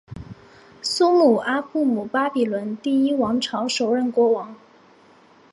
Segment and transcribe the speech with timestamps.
[0.81, 4.55] 苏姆阿布姆巴比伦第一王朝首任国王。